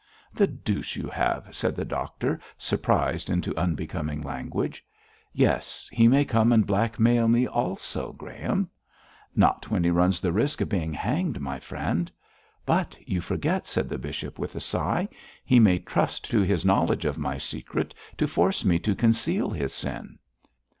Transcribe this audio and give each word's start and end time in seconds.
'The 0.33 0.47
deuce 0.47 0.95
you 0.95 1.07
have!' 1.07 1.49
said 1.55 1.75
the 1.75 1.85
doctor, 1.85 2.41
surprised 2.57 3.29
into 3.29 3.55
unbecoming 3.55 4.19
language. 4.19 4.83
'Yes; 5.31 5.87
he 5.93 6.07
may 6.07 6.25
come 6.25 6.51
and 6.51 6.65
blackmail 6.65 7.27
me 7.27 7.47
also, 7.47 8.11
Graham!' 8.11 8.67
'Not 9.35 9.69
when 9.69 9.83
he 9.83 9.91
runs 9.91 10.19
the 10.19 10.31
risk 10.31 10.59
of 10.59 10.69
being 10.69 10.91
hanged, 10.91 11.39
my 11.39 11.59
friend.' 11.59 12.11
'But 12.65 12.97
you 13.07 13.21
forget,' 13.21 13.67
said 13.67 13.89
the 13.89 13.99
bishop, 13.99 14.39
with 14.39 14.55
a 14.55 14.59
sigh. 14.59 15.07
'He 15.45 15.59
may 15.59 15.77
trust 15.77 16.25
to 16.31 16.41
his 16.41 16.65
knowledge 16.65 17.05
of 17.05 17.19
my 17.19 17.37
secret 17.37 17.93
to 18.17 18.25
force 18.27 18.65
me 18.65 18.79
to 18.79 18.95
conceal 18.95 19.51
his 19.51 19.71
sin.' 19.71 20.17